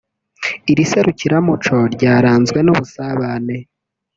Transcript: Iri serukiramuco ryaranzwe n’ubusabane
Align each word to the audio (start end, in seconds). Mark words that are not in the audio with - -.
Iri 0.71 0.83
serukiramuco 0.91 1.75
ryaranzwe 1.95 2.59
n’ubusabane 2.63 3.55